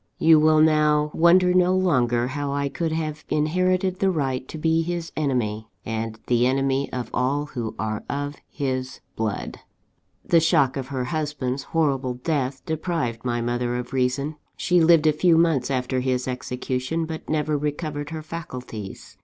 [0.17, 4.81] _You will now wonder no longer how I could have inherited the right to be
[4.81, 9.59] his enemy, and the enemy of all who are of his blood.
[10.25, 14.37] "The shock of her husband's horrible death deprived my mother of reason.
[14.57, 19.17] She lived a few months after his execution; but never recovered her faculties.